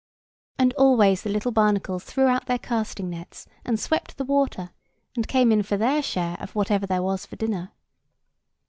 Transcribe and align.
And 0.57 0.73
always 0.79 1.21
the 1.21 1.29
little 1.29 1.51
barnacles 1.51 2.03
threw 2.03 2.25
out 2.25 2.47
their 2.47 2.57
casting 2.57 3.11
nets 3.11 3.45
and 3.63 3.79
swept 3.79 4.17
the 4.17 4.25
water, 4.25 4.71
and 5.15 5.27
came 5.27 5.51
in 5.51 5.61
for 5.61 5.77
their 5.77 6.01
share 6.01 6.37
of 6.39 6.55
whatever 6.55 6.87
there 6.87 7.03
was 7.03 7.27
for 7.27 7.35
dinner. 7.35 7.71